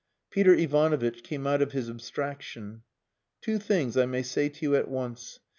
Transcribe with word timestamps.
Peter 0.31 0.55
Ivanovitch 0.55 1.21
came 1.21 1.45
out 1.45 1.61
of 1.61 1.73
his 1.73 1.87
abstraction. 1.87 2.81
"Two 3.39 3.59
things 3.59 3.95
I 3.95 4.07
may 4.07 4.23
say 4.23 4.49
to 4.49 4.61
you 4.65 4.75
at 4.75 4.87
once. 4.89 5.39